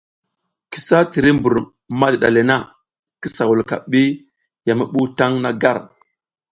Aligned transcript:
Kisa 0.71 0.97
tiri 1.11 1.31
mbur 1.37 1.55
madiɗa 1.99 2.27
le 2.35 2.41
na, 2.49 2.55
kisa 3.21 3.43
wulka 3.49 3.75
ɓi 3.91 4.01
ya 4.67 4.73
mi 4.77 4.83
ɓuw 4.93 5.07
taƞ 5.17 5.31
na 5.43 5.49
gar. 5.61 5.77